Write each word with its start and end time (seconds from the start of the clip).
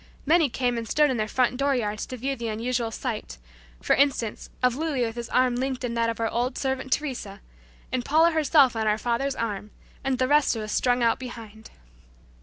Many 0.25 0.49
came 0.49 0.79
and 0.79 0.89
stood 0.89 1.11
in 1.11 1.17
their 1.17 1.27
front 1.27 1.57
door 1.57 1.75
yards 1.75 2.07
to 2.07 2.17
view 2.17 2.35
the 2.35 2.47
unusual 2.47 2.89
sight, 2.89 3.37
for 3.83 3.95
instance, 3.95 4.49
of 4.63 4.75
Louis 4.75 5.03
with 5.05 5.13
his 5.15 5.29
arm 5.29 5.55
linked 5.57 5.83
in 5.83 5.93
that 5.93 6.09
of 6.09 6.19
our 6.19 6.27
old 6.27 6.57
servant 6.57 6.91
Teresa, 6.91 7.39
and 7.91 8.03
Paula 8.03 8.31
herself 8.31 8.75
on 8.75 8.87
our 8.87 8.97
father's 8.97 9.35
arm, 9.35 9.69
and 10.03 10.17
the 10.17 10.27
rest 10.27 10.55
of 10.55 10.63
us 10.63 10.71
strung 10.71 11.03
out 11.03 11.19
behind. 11.19 11.69